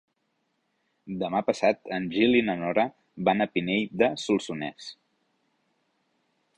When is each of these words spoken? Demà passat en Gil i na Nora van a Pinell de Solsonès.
Demà 1.23 1.41
passat 1.49 1.91
en 1.99 2.09
Gil 2.15 2.33
i 2.39 2.43
na 2.49 2.57
Nora 2.63 2.87
van 3.31 3.45
a 3.45 3.49
Pinell 3.53 3.87
de 4.03 4.13
Solsonès. 4.27 4.91